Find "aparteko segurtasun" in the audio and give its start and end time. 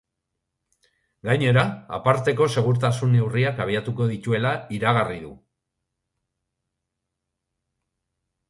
1.97-3.13